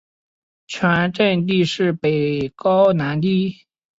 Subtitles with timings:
[0.65, 3.67] 全镇地势北高南低。